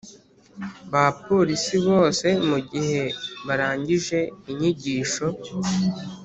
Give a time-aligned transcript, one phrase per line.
[0.91, 3.01] bapolisi bose mu gihe
[3.47, 4.19] barangije
[4.51, 5.25] inyigisho